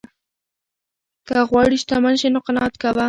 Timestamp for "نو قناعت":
2.33-2.73